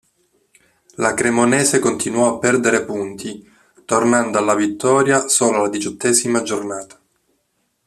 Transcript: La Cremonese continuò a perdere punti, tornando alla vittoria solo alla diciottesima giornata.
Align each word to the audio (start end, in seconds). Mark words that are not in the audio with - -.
La 0.95 1.13
Cremonese 1.13 1.77
continuò 1.77 2.33
a 2.33 2.39
perdere 2.39 2.85
punti, 2.85 3.47
tornando 3.85 4.39
alla 4.39 4.55
vittoria 4.55 5.27
solo 5.27 5.59
alla 5.59 5.69
diciottesima 5.69 6.41
giornata. 6.41 6.99